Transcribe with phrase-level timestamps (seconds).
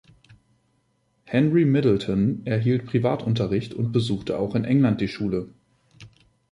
[1.25, 5.53] Henry Middleton erhielt Privatunterricht und besuchte auch in England die Schule.